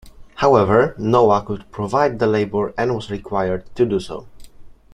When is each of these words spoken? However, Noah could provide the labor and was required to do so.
However, 0.37 0.95
Noah 0.97 1.43
could 1.45 1.71
provide 1.71 2.17
the 2.17 2.25
labor 2.25 2.73
and 2.75 2.95
was 2.95 3.11
required 3.11 3.65
to 3.75 3.85
do 3.85 3.99
so. 3.99 4.25